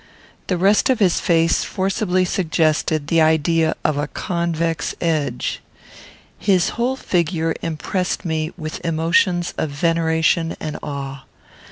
[0.47, 5.61] The rest of his face forcibly suggested the idea of a convex edge.
[6.39, 11.25] His whole figure impressed me with emotions of veneration and awe.